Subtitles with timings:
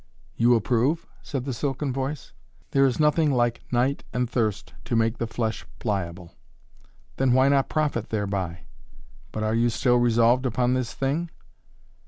[0.35, 2.33] "You approve?" said the silken voice.
[2.71, 6.33] "There is nothing like night and thirst to make the flesh pliable."
[7.17, 8.61] "Then why not profit thereby?
[9.31, 11.29] But are you still resolved upon this thing?"